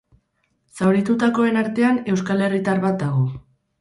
[0.77, 3.29] Zauritutakoen artean, euskal herritar bat dago.